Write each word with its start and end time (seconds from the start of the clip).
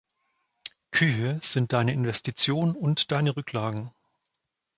Kühe 0.89 1.39
sind 1.43 1.73
deine 1.73 1.93
Investition 1.93 2.75
und 2.75 3.11
deine 3.11 3.35
Rücklagen. 3.37 3.91